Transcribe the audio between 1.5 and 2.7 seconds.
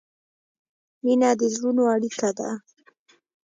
زړونو اړیکه ده.